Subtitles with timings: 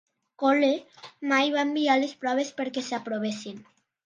[0.43, 0.69] Cole
[1.33, 3.63] mai va enviar les proves per què s'aprovessin.